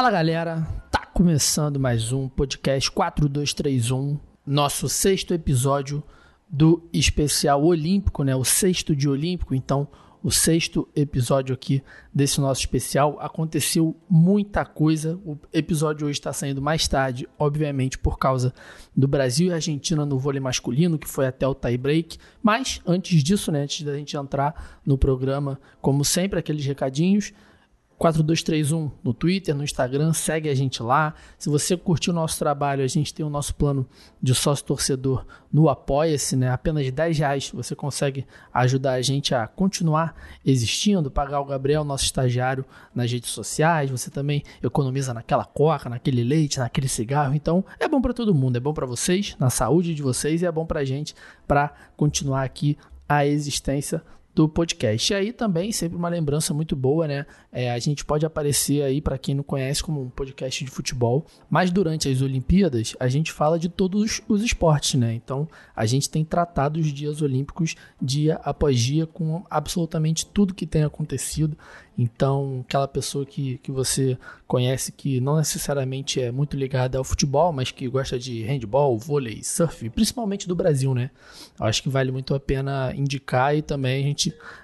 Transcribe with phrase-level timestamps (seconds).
[0.00, 6.02] Fala galera, tá começando mais um podcast 4231, nosso sexto episódio
[6.48, 8.34] do especial olímpico, né?
[8.34, 9.86] O sexto de olímpico, então
[10.22, 11.82] o sexto episódio aqui
[12.14, 13.18] desse nosso especial.
[13.20, 15.20] Aconteceu muita coisa.
[15.22, 18.54] O episódio hoje está saindo mais tarde, obviamente, por causa
[18.96, 22.16] do Brasil e Argentina no vôlei masculino, que foi até o tie break.
[22.42, 27.34] Mas antes disso, né, antes da gente entrar no programa, como sempre, aqueles recadinhos.
[28.00, 31.12] 4231 no Twitter, no Instagram, segue a gente lá.
[31.38, 33.86] Se você curtiu o nosso trabalho, a gente tem o nosso plano
[34.22, 36.48] de sócio torcedor no Apoia-se, né?
[36.50, 42.04] Apenas 10 reais você consegue ajudar a gente a continuar existindo, pagar o Gabriel, nosso
[42.04, 43.90] estagiário, nas redes sociais.
[43.90, 47.34] Você também economiza naquela coca, naquele leite, naquele cigarro.
[47.34, 50.46] Então é bom para todo mundo, é bom para vocês, na saúde de vocês e
[50.46, 51.14] é bom para a gente
[51.46, 54.02] para continuar aqui a existência
[54.34, 55.12] do podcast.
[55.12, 57.26] E aí também, sempre uma lembrança muito boa, né?
[57.52, 61.26] É, a gente pode aparecer aí, para quem não conhece, como um podcast de futebol,
[61.48, 65.14] mas durante as Olimpíadas a gente fala de todos os esportes, né?
[65.14, 70.66] Então a gente tem tratado os dias olímpicos dia após dia com absolutamente tudo que
[70.66, 71.56] tem acontecido.
[71.98, 77.52] Então, aquela pessoa que, que você conhece que não necessariamente é muito ligada ao futebol,
[77.52, 81.10] mas que gosta de handball, vôlei, surf, principalmente do Brasil, né?
[81.58, 84.19] Eu acho que vale muito a pena indicar e também a gente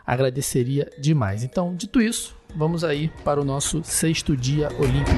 [0.07, 1.43] agradeceria demais.
[1.43, 5.17] Então, dito isso, vamos aí para o nosso sexto dia olímpico.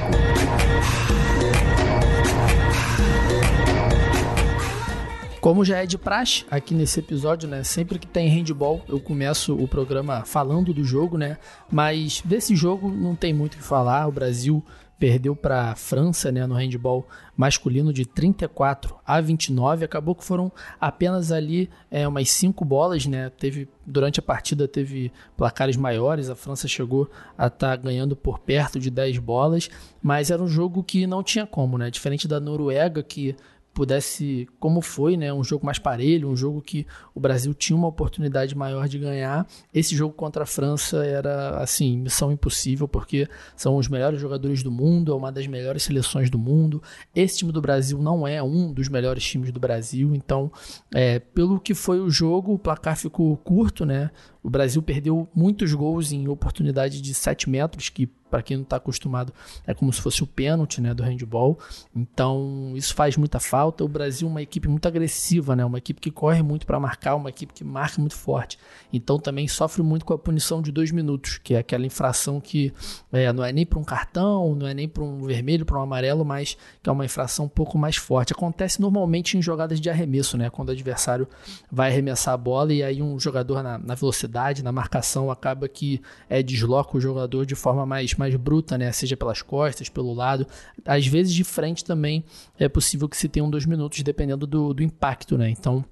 [5.41, 7.63] Como já é de praxe aqui nesse episódio, né?
[7.63, 11.39] Sempre que tem handball, eu começo o programa falando do jogo, né?
[11.71, 14.09] Mas desse jogo não tem muito o que falar.
[14.09, 14.63] O Brasil
[14.99, 19.85] perdeu para a França, né, no handball masculino de 34 a 29.
[19.85, 20.51] Acabou que foram
[20.81, 23.31] apenas ali é, umas cinco bolas, né?
[23.31, 26.29] Teve durante a partida teve placares maiores.
[26.29, 29.71] A França chegou a estar tá ganhando por perto de 10 bolas,
[30.03, 31.91] mas era um jogo que não tinha como, né?
[31.91, 33.37] Diferente da Noruega que
[33.79, 36.85] pudesse, como foi, né, um jogo mais parelho, um jogo que
[37.15, 39.47] o Brasil tinha uma oportunidade maior de ganhar.
[39.73, 44.71] Esse jogo contra a França era assim, missão impossível, porque são os melhores jogadores do
[44.73, 46.83] mundo, é uma das melhores seleções do mundo.
[47.15, 50.51] Esse time do Brasil não é um dos melhores times do Brasil, então,
[50.93, 54.11] é, pelo que foi o jogo, o placar ficou curto, né?
[54.43, 58.77] O Brasil perdeu muitos gols em oportunidade de 7 metros, que para quem não está
[58.77, 59.33] acostumado
[59.67, 61.59] é como se fosse o pênalti né, do handball.
[61.95, 63.85] Então isso faz muita falta.
[63.85, 67.15] O Brasil é uma equipe muito agressiva, né, uma equipe que corre muito para marcar,
[67.15, 68.59] uma equipe que marca muito forte.
[68.93, 72.73] Então também sofre muito com a punição de dois minutos, que é aquela infração que
[73.13, 75.83] é, não é nem para um cartão, não é nem para um vermelho, para um
[75.83, 78.33] amarelo, mas que é uma infração um pouco mais forte.
[78.33, 81.29] Acontece normalmente em jogadas de arremesso, né, quando o adversário
[81.71, 86.01] vai arremessar a bola e aí um jogador na, na velocidade na marcação, acaba que
[86.29, 88.91] é, desloca o jogador de forma mais, mais bruta, né?
[88.93, 90.47] Seja pelas costas, pelo lado.
[90.85, 92.25] Às vezes de frente também
[92.59, 95.49] é possível que se tenha um dois minutos, dependendo do, do impacto, né?
[95.51, 95.85] Então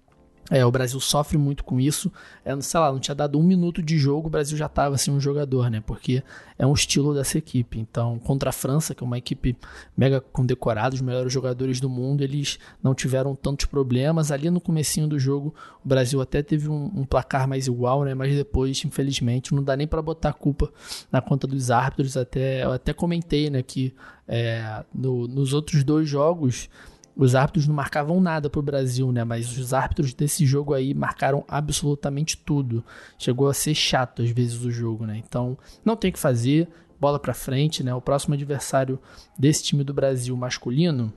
[0.51, 2.11] é, o Brasil sofre muito com isso.
[2.45, 5.11] É, sei lá, não tinha dado um minuto de jogo, o Brasil já estava assim
[5.11, 5.83] um jogador, né?
[5.85, 6.23] Porque
[6.59, 7.79] é um estilo dessa equipe.
[7.81, 9.57] Então, contra a França, que é uma equipe
[9.97, 14.31] mega condecorada, os melhores jogadores do mundo, eles não tiveram tantos problemas.
[14.31, 15.53] Ali no comecinho do jogo,
[15.85, 18.15] o Brasil até teve um, um placar mais igual, né?
[18.15, 20.73] Mas depois, infelizmente, não dá nem para botar a culpa
[21.11, 22.17] na conta dos árbitros.
[22.17, 23.93] Até eu até comentei, né, que
[24.29, 26.69] é, no, nos outros dois jogos
[27.17, 29.25] os árbitros não marcavam nada pro Brasil, né?
[29.25, 32.85] Mas os árbitros desse jogo aí marcaram absolutamente tudo.
[33.19, 35.21] Chegou a ser chato às vezes o jogo, né?
[35.27, 36.69] Então, não tem o que fazer,
[37.01, 37.95] bola para frente, né?
[37.95, 39.01] O próximo adversário
[39.39, 41.13] desse time do Brasil masculino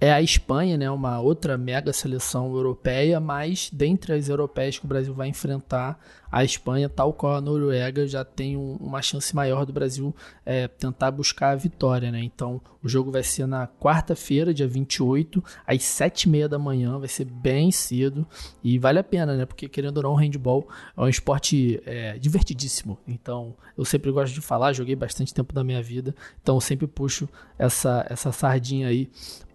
[0.00, 0.90] é a Espanha, né?
[0.90, 6.00] Uma outra mega seleção europeia, mas dentre as europeias que o Brasil vai enfrentar,
[6.32, 10.14] a Espanha, tal qual a Noruega, já tem um, uma chance maior do Brasil
[10.46, 12.22] é, tentar buscar a vitória, né?
[12.22, 17.24] Então, o jogo vai ser na quarta-feira, dia 28, às 7h30 da manhã, vai ser
[17.24, 18.26] bem cedo
[18.62, 19.44] e vale a pena, né?
[19.44, 22.96] Porque, querendo ou não, o handball é um esporte é, divertidíssimo.
[23.06, 27.28] Então, eu sempre gosto de falar, joguei bastante tempo da minha vida, então sempre puxo
[27.58, 29.10] essa, essa sardinha aí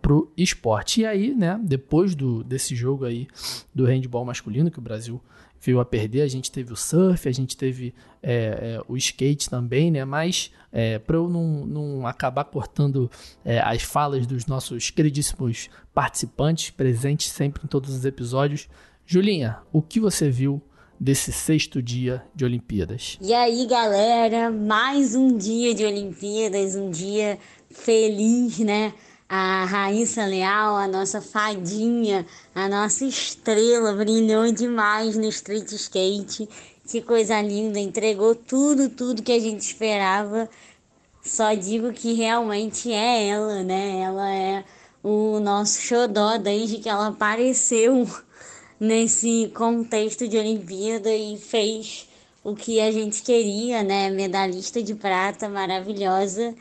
[0.05, 1.01] pro esporte.
[1.01, 3.27] E aí, né, depois do, desse jogo aí
[3.73, 5.19] do handball masculino que o Brasil
[5.59, 6.21] veio a perder.
[6.21, 7.91] A gente teve o surf, a gente teve
[8.21, 8.33] é,
[8.77, 10.05] é, o skate também, né?
[10.05, 13.09] Mas é, para eu não, não acabar cortando
[13.43, 18.69] é, as falas dos nossos queridíssimos participantes, presentes sempre em todos os episódios,
[19.07, 20.61] Julinha, o que você viu
[20.99, 23.17] desse sexto dia de Olimpíadas?
[23.19, 27.39] E aí, galera, mais um dia de Olimpíadas, um dia
[27.71, 28.93] feliz, né?
[29.27, 36.47] A Raíssa Leal, a nossa fadinha, a nossa estrela, brilhou demais no street skate.
[36.87, 40.49] Que coisa linda, entregou tudo, tudo que a gente esperava.
[41.23, 44.01] só digo que realmente é ela, né?
[44.01, 44.65] Ela é
[45.03, 48.07] o nosso xodó desde que ela apareceu
[48.79, 52.07] nesse contexto de Olimpíada e fez
[52.43, 54.09] o que a gente queria, né?
[54.11, 56.55] Medalhista de prata maravilhosa.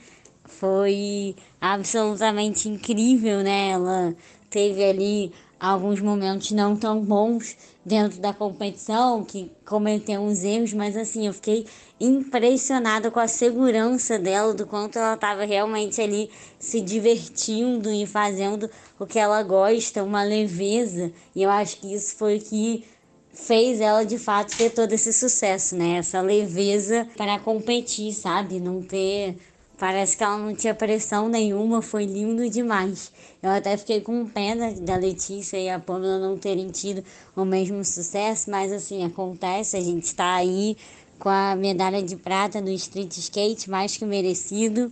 [0.44, 3.70] Foi absolutamente incrível, né?
[3.70, 4.14] Ela
[4.50, 10.96] teve ali alguns momentos não tão bons dentro da competição, que cometeu uns erros, mas
[10.96, 11.66] assim, eu fiquei
[12.00, 18.70] impressionada com a segurança dela, do quanto ela estava realmente ali se divertindo e fazendo
[18.98, 21.12] o que ela gosta, uma leveza.
[21.34, 22.84] E eu acho que isso foi o que
[23.32, 25.96] fez ela de fato ter todo esse sucesso, né?
[25.98, 28.60] Essa leveza para competir, sabe?
[28.60, 29.36] Não ter
[29.86, 33.12] Parece que ela não tinha pressão nenhuma, foi lindo demais.
[33.42, 37.04] Eu até fiquei com pena da Letícia e a Pamela não terem tido
[37.36, 40.74] o mesmo sucesso, mas assim, acontece, a gente está aí
[41.18, 44.90] com a medalha de prata no street skate, mais que merecido.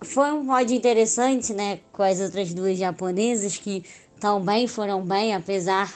[0.00, 3.84] Foi um pódio interessante, né, com as outras duas japonesas que
[4.18, 5.94] também foram bem, apesar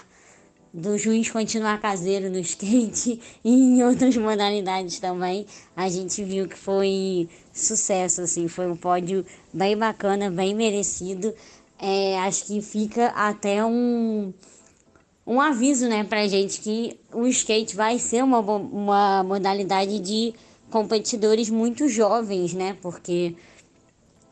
[0.72, 5.46] do juiz continuar caseiro no skate e em outras modalidades também,
[5.76, 11.34] a gente viu que foi sucesso, assim, foi um pódio bem bacana, bem merecido.
[11.78, 14.32] É, acho que fica até um,
[15.26, 20.32] um aviso, né, pra gente que o skate vai ser uma, uma modalidade de
[20.70, 23.34] competidores muito jovens, né, porque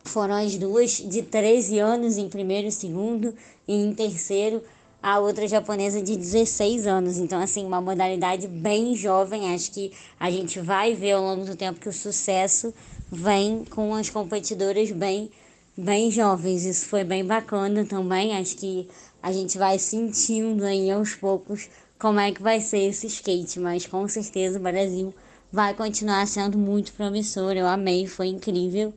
[0.04, 3.34] foram as duas de 13 anos em primeiro e segundo
[3.68, 4.62] e em terceiro
[5.02, 7.18] a outra japonesa de 16 anos.
[7.18, 9.54] Então, assim, uma modalidade bem jovem.
[9.54, 12.74] Acho que a gente vai ver ao longo do tempo que o sucesso
[13.10, 15.30] vem com as competidoras bem,
[15.76, 16.64] bem jovens.
[16.64, 18.36] Isso foi bem bacana também.
[18.36, 18.88] Acho que
[19.22, 21.68] a gente vai sentindo aí aos poucos
[21.98, 23.58] como é que vai ser esse skate.
[23.58, 25.14] Mas com certeza o Brasil
[25.50, 27.52] vai continuar sendo muito promissor.
[27.52, 28.92] Eu amei, foi incrível.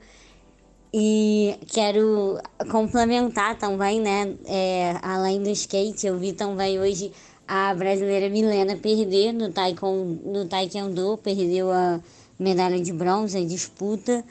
[0.95, 4.35] E quero complementar também, né?
[4.45, 7.11] É, além do skate, eu vi também hoje
[7.47, 11.99] a brasileira Milena perder no, taekwondo, no Taekwondo, perdeu a
[12.37, 14.23] medalha de bronze, a disputa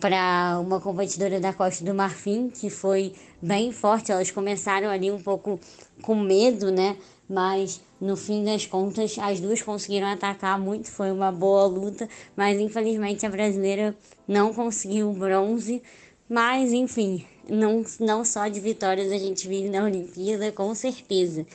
[0.00, 3.12] para uma competidora da Costa do Marfim, que foi
[3.42, 4.10] bem forte.
[4.10, 5.60] Elas começaram ali um pouco
[6.00, 6.96] com medo, né?
[7.32, 12.06] Mas no fim das contas, as duas conseguiram atacar muito, foi uma boa luta,
[12.36, 13.96] mas infelizmente a brasileira
[14.28, 15.82] não conseguiu o bronze,
[16.28, 21.46] mas enfim, não, não só de vitórias a gente vive na Olimpíada, com certeza.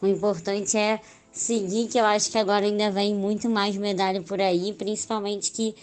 [0.00, 1.00] O importante é
[1.30, 5.74] seguir, que eu acho que agora ainda vem muito mais medalha por aí, principalmente que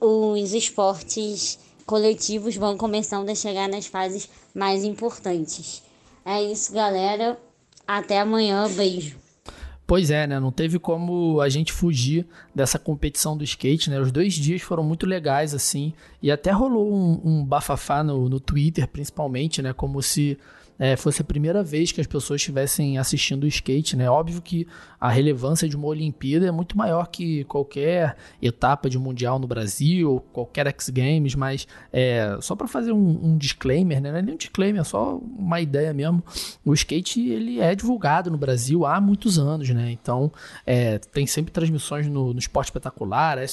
[0.00, 1.56] os esportes
[1.86, 5.84] coletivos vão começando a chegar nas fases mais importantes.
[6.24, 7.38] É isso, galera.
[7.86, 8.68] Até amanhã.
[8.68, 9.21] Beijo.
[9.92, 10.40] Pois é, né?
[10.40, 14.00] Não teve como a gente fugir dessa competição do skate, né?
[14.00, 15.92] Os dois dias foram muito legais, assim.
[16.22, 19.74] E até rolou um, um bafafá no, no Twitter, principalmente, né?
[19.74, 20.38] Como se
[20.78, 24.10] é, fosse a primeira vez que as pessoas estivessem assistindo o skate, né?
[24.10, 24.66] Óbvio que
[25.00, 30.24] a relevância de uma Olimpíada é muito maior que qualquer etapa de mundial no Brasil,
[30.32, 34.10] qualquer X Games, mas é, só para fazer um, um, disclaimer, né?
[34.10, 36.22] Não é nem um disclaimer, é só uma ideia mesmo.
[36.64, 39.81] O skate ele é divulgado no Brasil há muitos anos, né?
[39.90, 40.32] Então
[40.66, 43.44] é, tem sempre transmissões no, no Esporte Espetacular, a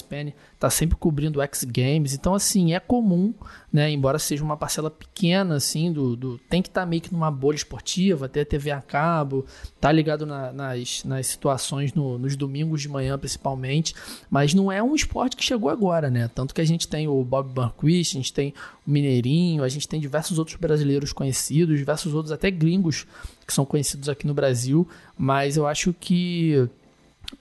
[0.60, 3.34] está sempre cobrindo X Games, então assim é comum,
[3.72, 3.90] né?
[3.90, 7.32] Embora seja uma parcela pequena, assim, do, do tem que estar tá meio que numa
[7.32, 9.46] bolha esportiva, ter TV a cabo,
[9.80, 13.96] tá ligado na, nas, nas situações no, nos domingos de manhã, principalmente.
[14.30, 16.30] Mas não é um esporte que chegou agora, né?
[16.36, 18.54] Tanto que a gente tem o Bob Burnquist, a gente tem
[18.86, 23.08] o Mineirinho, a gente tem diversos outros brasileiros conhecidos, diversos outros até gringos
[23.48, 24.86] que são conhecidos aqui no Brasil.
[25.18, 26.68] Mas eu acho que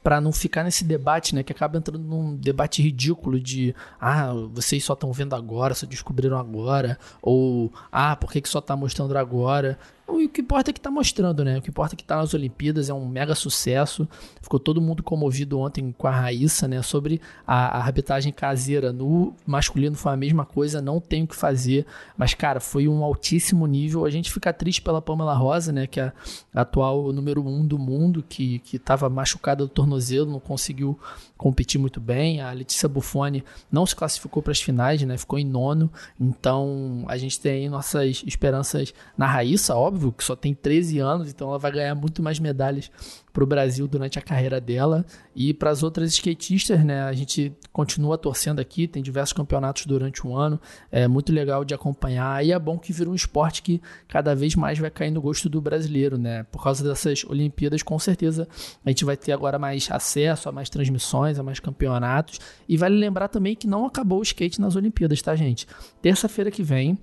[0.02, 4.84] para não ficar nesse debate, né, que acaba entrando num debate ridículo de ah, vocês
[4.84, 9.16] só estão vendo agora, só descobriram agora, ou ah, por que, que só está mostrando
[9.16, 9.78] agora?
[10.08, 11.58] O que importa é que está mostrando, né?
[11.58, 14.08] O que importa é que está nas Olimpíadas, é um mega sucesso.
[14.40, 16.80] Ficou todo mundo comovido ontem com a Raíssa, né?
[16.80, 21.36] Sobre a, a arbitragem caseira no masculino foi a mesma coisa, não tem o que
[21.36, 21.84] fazer.
[22.16, 24.06] Mas, cara, foi um altíssimo nível.
[24.06, 25.86] A gente fica triste pela Pamela Rosa, né?
[25.86, 26.12] Que é
[26.54, 30.98] a atual número um do mundo, que estava machucada do tornozelo, não conseguiu
[31.36, 32.40] competir muito bem.
[32.40, 35.18] A Letícia Buffoni não se classificou para as finais, né?
[35.18, 35.92] Ficou em nono.
[36.18, 41.28] Então, a gente tem nossas esperanças na Raíssa, óbvio óbvio, que só tem 13 anos,
[41.28, 42.90] então ela vai ganhar muito mais medalhas
[43.32, 45.04] para o Brasil durante a carreira dela.
[45.34, 47.02] E para as outras skatistas, né?
[47.02, 51.74] A gente continua torcendo aqui, tem diversos campeonatos durante o ano, é muito legal de
[51.74, 52.44] acompanhar.
[52.44, 55.48] E é bom que vira um esporte que cada vez mais vai cair no gosto
[55.48, 56.44] do brasileiro, né?
[56.44, 58.48] Por causa dessas Olimpíadas, com certeza
[58.84, 62.38] a gente vai ter agora mais acesso a mais transmissões, a mais campeonatos.
[62.68, 65.66] E vale lembrar também que não acabou o skate nas Olimpíadas, tá, gente?
[66.00, 66.98] Terça-feira que vem,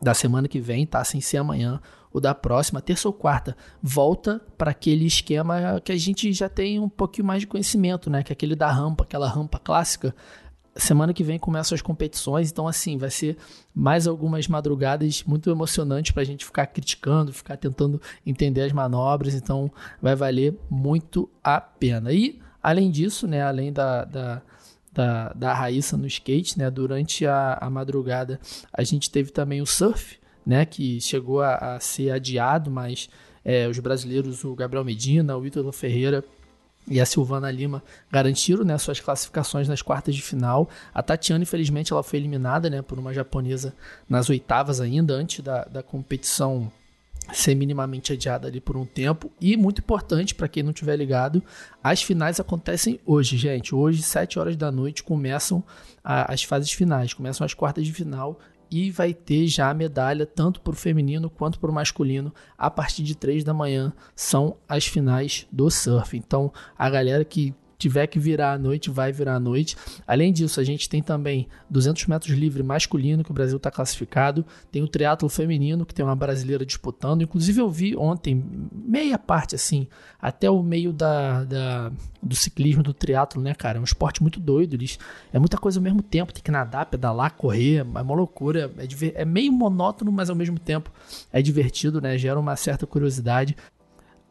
[0.00, 1.02] da semana que vem, tá?
[1.04, 1.80] Sem ser amanhã,
[2.12, 6.78] o da próxima, terça ou quarta, volta para aquele esquema que a gente já tem
[6.78, 8.22] um pouquinho mais de conhecimento, né?
[8.22, 10.14] Que é aquele da rampa, aquela rampa clássica.
[10.76, 13.36] Semana que vem começam as competições, então assim, vai ser
[13.74, 19.34] mais algumas madrugadas muito emocionantes para a gente ficar criticando, ficar tentando entender as manobras,
[19.34, 22.12] então vai valer muito a pena.
[22.12, 24.42] E além disso, né, além da, da
[24.98, 26.68] da, da Raíssa no skate, né?
[26.68, 28.40] Durante a, a madrugada
[28.72, 30.66] a gente teve também o surf, né?
[30.66, 33.08] Que chegou a, a ser adiado, mas
[33.44, 36.24] é, os brasileiros, o Gabriel Medina, o Ítalo Ferreira
[36.88, 40.68] e a Silvana Lima garantiram né, suas classificações nas quartas de final.
[40.92, 43.74] A Tatiana, infelizmente, ela foi eliminada né, por uma japonesa
[44.08, 46.72] nas oitavas ainda, antes da, da competição
[47.32, 49.30] ser minimamente adiada ali por um tempo.
[49.40, 51.42] E muito importante para quem não tiver ligado,
[51.82, 53.74] as finais acontecem hoje, gente.
[53.74, 55.62] Hoje, 7 horas da noite, começam
[56.02, 58.38] a, as fases finais, começam as quartas de final
[58.70, 62.70] e vai ter já a medalha tanto para o feminino quanto para o masculino a
[62.70, 66.16] partir de 3 da manhã são as finais do surf.
[66.16, 69.76] Então a galera que tiver que virar à noite, vai virar à noite.
[70.06, 74.44] Além disso, a gente tem também 200 metros livre masculino, que o Brasil está classificado.
[74.70, 77.22] Tem o triatlo feminino, que tem uma brasileira disputando.
[77.22, 79.86] Inclusive, eu vi ontem, meia parte assim,
[80.20, 83.78] até o meio da, da do ciclismo, do triatlo, né, cara?
[83.78, 84.74] É um esporte muito doido.
[84.74, 84.98] Eles,
[85.32, 86.32] é muita coisa ao mesmo tempo.
[86.32, 87.76] Tem que nadar, pedalar, correr.
[87.76, 88.72] É uma loucura.
[88.76, 90.90] É, é meio monótono, mas ao mesmo tempo
[91.32, 92.18] é divertido, né?
[92.18, 93.56] Gera uma certa curiosidade.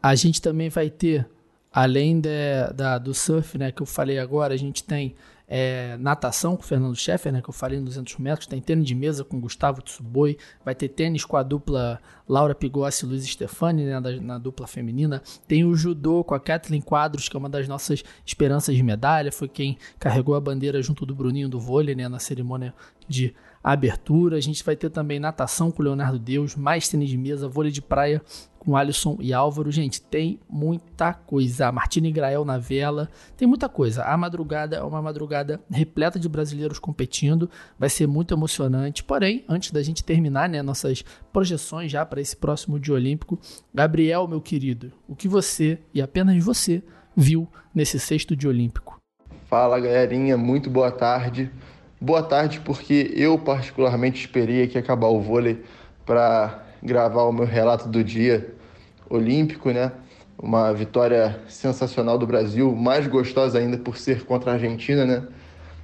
[0.04, 1.25] A gente também vai ter
[1.72, 2.30] além de,
[2.76, 5.16] da, do surf, né, que eu falei agora, a gente tem
[5.48, 8.86] é, natação com o Fernando Scheffer, né, que eu falei nos 200 metros, tem tênis
[8.86, 13.26] de mesa com Gustavo Tsuboi, vai ter tênis com a dupla Laura Pigossi e Luiz
[13.26, 17.40] Stefani, né, da, na dupla feminina, tem o judô com a Kathleen Quadros, que é
[17.40, 21.60] uma das nossas esperanças de medalha, foi quem carregou a bandeira junto do Bruninho do
[21.60, 22.74] vôlei, né, na cerimônia
[23.08, 23.34] de
[23.72, 27.50] abertura, a gente vai ter também natação com o Leonardo Deus, mais tênis de mesa,
[27.50, 28.22] vôlei de praia
[28.58, 29.72] com Alisson e Álvaro.
[29.72, 31.72] Gente, tem muita coisa.
[31.72, 34.04] Martina Grael na vela, tem muita coisa.
[34.06, 39.04] A madrugada é uma madrugada repleta de brasileiros competindo, vai ser muito emocionante.
[39.04, 43.38] Porém, antes da gente terminar, né, nossas projeções já para esse próximo dia olímpico,
[43.74, 46.82] Gabriel, meu querido, o que você e apenas você
[47.16, 48.98] viu nesse sexto dia olímpico?
[49.50, 51.52] Fala, galerinha, muito boa tarde.
[52.00, 55.63] Boa tarde, porque eu particularmente esperei aqui acabar o vôlei
[56.06, 58.54] para gravar o meu relato do dia
[59.10, 59.92] olímpico, né?
[60.38, 65.24] Uma vitória sensacional do Brasil, mais gostosa ainda por ser contra a Argentina, né?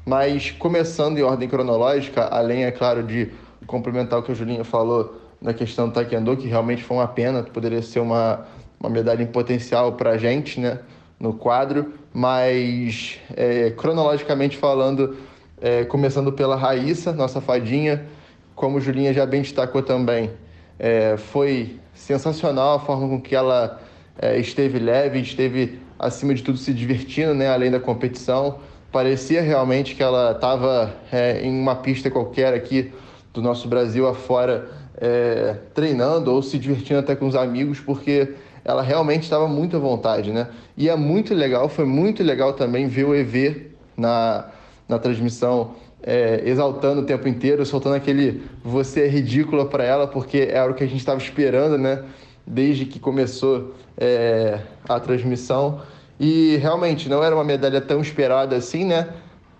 [0.06, 3.32] Mas começando em ordem cronológica, além, é claro, de
[3.66, 7.42] complementar o que a Julinha falou na questão do Taekwondo, que realmente foi uma pena,
[7.42, 8.46] poderia ser uma,
[8.80, 10.78] uma medalha em potencial para a gente, né?
[11.20, 15.18] No quadro, mas é, cronologicamente falando,
[15.64, 18.06] é, começando pela Raíssa, nossa fadinha,
[18.54, 20.30] como Julinha já bem destacou também,
[20.78, 23.80] é, foi sensacional a forma com que ela
[24.22, 28.60] é, esteve leve, esteve acima de tudo se divertindo, né, além da competição.
[28.92, 32.92] Parecia realmente que ela estava é, em uma pista qualquer aqui
[33.34, 38.34] do nosso Brasil afora, é, treinando ou se divertindo até com os amigos, porque
[38.66, 40.50] ela realmente estava muito à vontade, né?
[40.76, 44.50] E é muito legal, foi muito legal também ver o EV na,
[44.88, 50.50] na transmissão é, exaltando o tempo inteiro, soltando aquele você é ridícula para ela, porque
[50.52, 52.04] era o que a gente estava esperando, né?
[52.46, 55.82] Desde que começou é, a transmissão.
[56.20, 59.10] E realmente não era uma medalha tão esperada assim, né?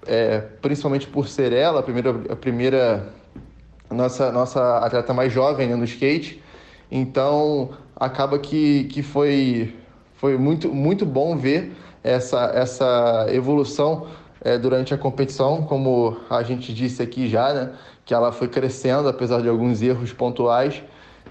[0.06, 3.14] É, principalmente por ser ela, a primeira, a primeira
[3.90, 6.44] nossa, nossa atleta mais jovem né, no skate.
[6.92, 9.74] Então acaba que, que foi,
[10.16, 11.72] foi muito, muito bom ver
[12.04, 14.08] essa, essa evolução
[14.44, 17.72] é, durante a competição, como a gente disse aqui já, né?
[18.06, 20.82] Que ela foi crescendo, apesar de alguns erros pontuais,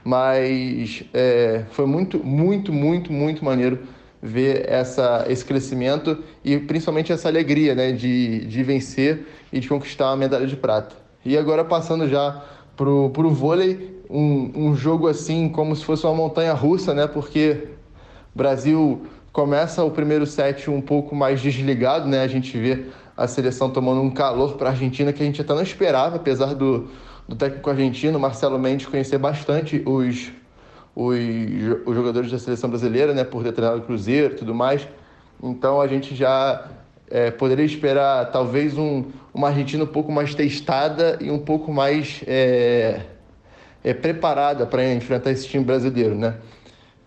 [0.03, 3.81] mas é, foi muito, muito, muito, muito maneiro
[4.23, 10.11] ver essa, esse crescimento e principalmente essa alegria né, de, de vencer e de conquistar
[10.11, 10.95] a medalha de prata.
[11.25, 12.43] E agora passando já
[12.77, 17.07] para o vôlei, um, um jogo assim como se fosse uma montanha russa, né?
[17.07, 17.69] Porque
[18.35, 19.03] Brasil
[19.33, 22.23] começa o primeiro set um pouco mais desligado, né?
[22.23, 25.55] A gente vê a seleção tomando um calor para a Argentina que a gente até
[25.55, 26.89] não esperava, apesar do,
[27.29, 30.33] do técnico argentino, Marcelo Mendes, conhecer bastante os,
[30.95, 31.17] os,
[31.87, 34.87] os jogadores da seleção brasileira, né, por ter treinado o Cruzeiro e tudo mais.
[35.43, 36.69] Então a gente já
[37.11, 39.05] é, poderia esperar talvez um,
[39.35, 43.03] uma Argentina um pouco mais testada e um pouco mais é,
[43.85, 46.37] é, preparada para enfrentar esse time brasileiro, né?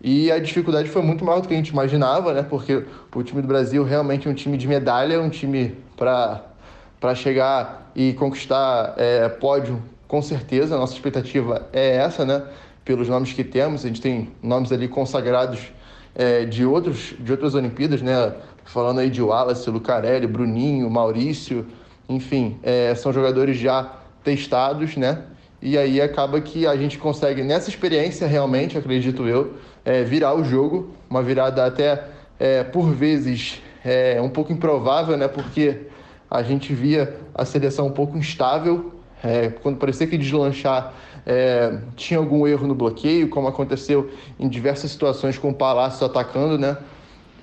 [0.02, 2.44] E a dificuldade foi muito maior do que a gente imaginava, né?
[2.44, 2.84] Porque
[3.16, 8.14] o time do Brasil realmente é um time de medalha, um time para chegar e
[8.14, 10.76] conquistar é, pódio, com certeza.
[10.76, 12.44] A nossa expectativa é essa, né?
[12.84, 15.72] Pelos nomes que temos, a gente tem nomes ali consagrados
[16.14, 18.34] é, de, outros, de outras Olimpíadas, né?
[18.64, 21.66] Falando aí de Wallace, Lucarelli, Bruninho, Maurício,
[22.08, 23.92] enfim, é, são jogadores já
[24.24, 25.24] testados, né?
[25.62, 30.44] E aí acaba que a gente consegue, nessa experiência, realmente, acredito eu, é, virar o
[30.44, 32.04] jogo, uma virada até
[32.40, 35.28] é, por vezes é, um pouco improvável, né?
[35.28, 35.82] Porque
[36.30, 40.94] a gente via a seleção um pouco instável, é, quando parecia que deslanchar
[41.26, 46.58] é, tinha algum erro no bloqueio, como aconteceu em diversas situações com o Palácio atacando,
[46.58, 46.78] né?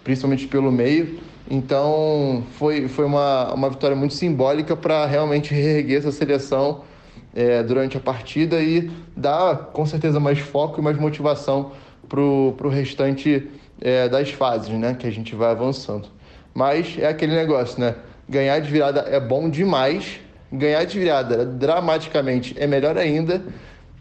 [0.05, 1.21] Principalmente pelo meio.
[1.51, 6.83] Então foi, foi uma, uma vitória muito simbólica para realmente reerguer essa seleção
[7.35, 11.73] é, durante a partida e dar com certeza mais foco e mais motivação
[12.09, 13.49] para o restante
[13.81, 14.95] é, das fases, né?
[14.95, 16.09] Que a gente vai avançando.
[16.55, 17.95] Mas é aquele negócio, né?
[18.29, 20.21] Ganhar de virada é bom demais,
[20.53, 23.43] ganhar de virada dramaticamente é melhor ainda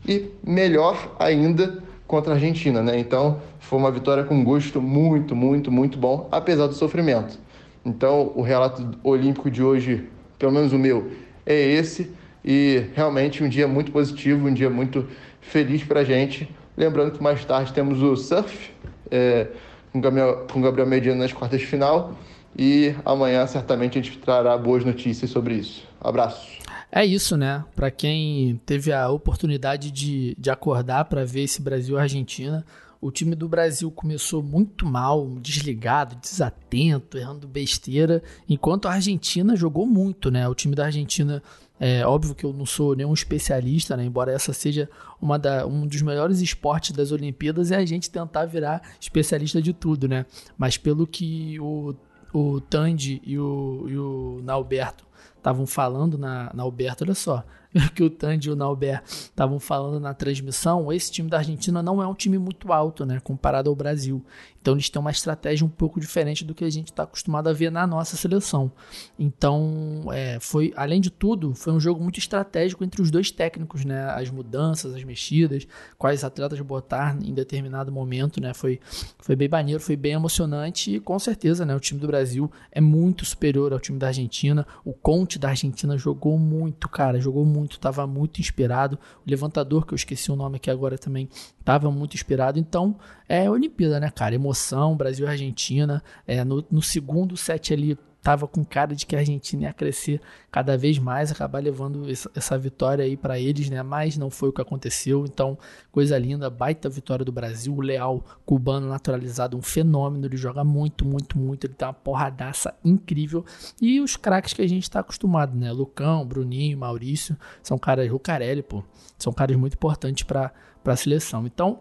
[0.08, 3.00] e melhor ainda contra a Argentina, né?
[3.00, 7.40] Então foi uma vitória com gosto muito, muito, muito bom, apesar do sofrimento.
[7.86, 11.12] Então o relato olímpico de hoje, pelo menos o meu,
[11.46, 12.12] é esse
[12.44, 15.08] e realmente um dia muito positivo, um dia muito
[15.40, 16.50] feliz para a gente.
[16.76, 18.72] Lembrando que mais tarde temos o surf
[19.10, 19.48] é,
[19.92, 22.14] com, Gabriel, com Gabriel Medina nas quartas de final
[22.58, 25.84] e amanhã certamente a gente trará boas notícias sobre isso.
[26.00, 26.48] Abraço.
[26.92, 27.64] É isso, né?
[27.76, 32.66] Para quem teve a oportunidade de, de acordar para ver esse Brasil-Argentina,
[33.00, 39.88] o time do Brasil começou muito mal, desligado, desatento, errando besteira, enquanto a Argentina jogou
[39.88, 40.48] muito, né?
[40.48, 41.42] O time da Argentina
[41.80, 44.06] é óbvio que eu não sou nenhum especialista, né?
[44.06, 44.88] embora essa seja
[45.20, 49.74] uma da, um dos melhores esportes das Olimpíadas, é a gente tentar virar especialista de
[49.74, 50.28] tudo, né?
[50.56, 51.96] Mas pelo que o,
[52.34, 57.44] o Tandy e o, e o Nauberto estavam falando na, na Alberto, olha só,
[57.96, 62.02] que o Tandy e o Nauber estavam falando na transmissão, esse time da Argentina não
[62.02, 64.24] é um time muito alto, né, comparado ao Brasil.
[64.62, 67.54] Então eles têm uma estratégia um pouco diferente do que a gente está acostumado a
[67.54, 68.72] ver na nossa seleção.
[69.18, 73.84] Então, é, foi, além de tudo, foi um jogo muito estratégico entre os dois técnicos,
[73.84, 74.06] né?
[74.12, 78.54] As mudanças, as mexidas, quais atletas botar em determinado momento, né?
[78.54, 78.80] Foi,
[79.20, 81.76] foi bem maneiro, foi bem emocionante e com certeza, né?
[81.76, 84.66] O time do Brasil é muito superior ao time da Argentina.
[84.86, 88.98] O Conte da Argentina jogou muito, cara, jogou muito, estava muito inspirado.
[89.26, 92.60] O levantador, que eu esqueci o nome aqui agora também, estava muito inspirado.
[92.60, 92.96] Então,
[93.28, 94.36] é Olimpíada, né, cara?
[94.36, 96.04] Emoção, Brasil e Argentina.
[96.28, 100.22] É, no, no segundo set ali, tava com cara de que a Argentina ia crescer
[100.52, 103.82] cada vez mais, acabar levando essa, vitória aí para eles, né?
[103.82, 105.26] Mas não foi o que aconteceu.
[105.26, 105.58] Então,
[105.92, 107.74] coisa linda, baita vitória do Brasil.
[107.74, 110.26] O Leal, cubano naturalizado, um fenômeno.
[110.26, 111.66] Ele joga muito, muito, muito.
[111.66, 113.44] Ele tem uma porradaça incrível.
[113.82, 115.72] E os craques que a gente está acostumado, né?
[115.72, 118.84] Lucão, Bruninho, Maurício, são caras, Lucarelli, pô,
[119.18, 120.52] são caras muito importantes para
[120.86, 121.48] a seleção.
[121.48, 121.80] Então,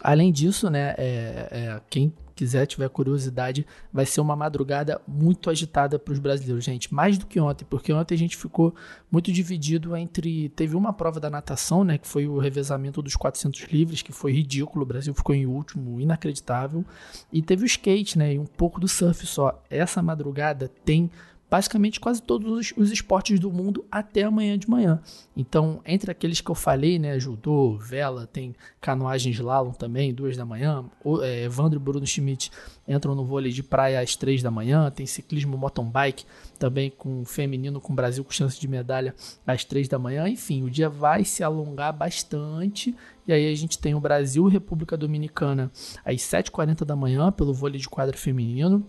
[0.00, 0.94] além disso, né?
[0.96, 6.64] É, é, quem quiser, tiver curiosidade, vai ser uma madrugada muito agitada para os brasileiros,
[6.64, 6.92] gente.
[6.92, 8.74] Mais do que ontem, porque ontem a gente ficou
[9.10, 10.48] muito dividido entre.
[10.50, 11.98] Teve uma prova da natação, né?
[11.98, 14.84] Que foi o revezamento dos 400 livres, que foi ridículo.
[14.84, 16.84] O Brasil ficou em último, inacreditável.
[17.32, 18.34] E teve o skate, né?
[18.34, 19.62] E um pouco do surf só.
[19.70, 21.10] Essa madrugada tem
[21.54, 25.00] basicamente quase todos os, esportes do mundo até amanhã de manhã.
[25.36, 30.44] Então, entre aqueles que eu falei, né, judô, vela, tem canoagem slalom também, duas da
[30.44, 30.84] manhã.
[31.04, 32.50] O, é, Evandro e Bruno Schmidt
[32.88, 34.90] entram no vôlei de praia às três da manhã.
[34.90, 36.24] Tem ciclismo mountain bike
[36.58, 39.14] também com feminino com Brasil com chance de medalha
[39.46, 40.28] às três da manhã.
[40.28, 42.92] Enfim, o dia vai se alongar bastante.
[43.28, 45.70] E aí a gente tem o Brasil República Dominicana
[46.04, 48.84] às 7h40 da manhã pelo vôlei de quadro feminino.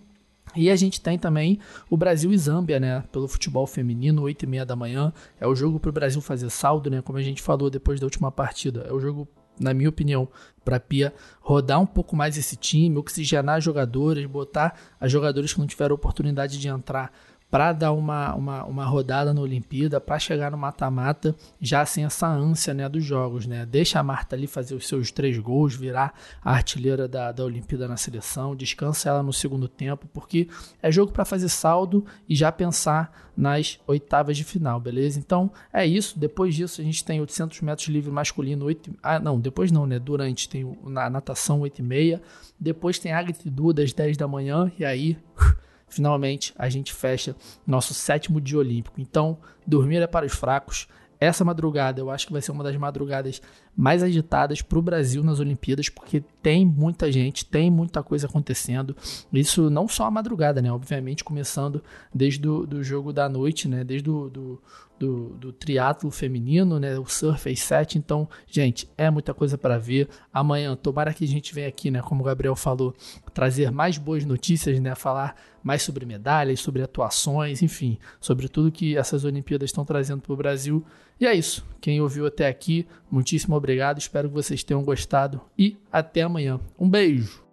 [0.56, 3.04] E a gente tem também o Brasil e Zâmbia, né?
[3.12, 5.14] Pelo futebol feminino, 8 e meia da manhã.
[5.40, 7.02] É o jogo para o Brasil fazer saldo, né?
[7.02, 8.86] Como a gente falou depois da última partida.
[8.88, 9.28] É o jogo,
[9.60, 10.28] na minha opinião,
[10.64, 15.68] para Pia rodar um pouco mais esse time, oxigenar jogadores, botar as jogadoras que não
[15.68, 17.12] tiveram oportunidade de entrar
[17.56, 22.28] para dar uma, uma, uma rodada na Olimpíada, para chegar no mata-mata já sem essa
[22.28, 23.48] ânsia né, dos jogos.
[23.48, 23.66] Né?
[23.66, 26.14] Deixa a Marta ali fazer os seus três gols, virar
[26.44, 30.50] a artilheira da, da Olimpíada na seleção, descansa ela no segundo tempo, porque
[30.84, 35.18] é jogo para fazer saldo e já pensar nas oitavas de final, beleza?
[35.18, 36.20] Então é isso.
[36.20, 39.98] Depois disso, a gente tem 800 metros livre masculino, 8, ah, não, depois não, né?
[39.98, 42.22] Durante tem na natação 8 e meia,
[42.60, 45.18] depois tem e Duda às 10 da manhã, e aí
[45.88, 49.00] finalmente a gente fecha nosso sétimo dia olímpico.
[49.00, 50.88] Então, dormir é para os fracos.
[51.20, 53.42] Essa madrugada eu acho que vai ser uma das madrugadas
[53.76, 58.96] mais agitadas para o Brasil nas Olimpíadas, porque tem muita gente, tem muita coisa acontecendo.
[59.32, 60.72] Isso não só a madrugada, né?
[60.72, 63.84] Obviamente, começando desde o do jogo da noite, né?
[63.84, 64.62] Desde o do, do,
[65.00, 66.98] do triatlo feminino, né?
[66.98, 67.98] O surf e set.
[67.98, 70.08] Então, gente, é muita coisa para ver.
[70.34, 72.02] Amanhã, tomara que a gente venha aqui, né?
[72.02, 72.94] Como o Gabriel falou,
[73.34, 74.96] trazer mais boas notícias, né?
[74.96, 80.34] Falar mais sobre medalhas, sobre atuações, enfim, sobre tudo que essas Olimpíadas estão trazendo para
[80.34, 80.86] o Brasil.
[81.20, 81.66] E é isso.
[81.82, 83.98] Quem ouviu até aqui, muitíssimo obrigado.
[83.98, 86.60] Espero que vocês tenham gostado e até amanhã.
[86.80, 87.45] Um beijo!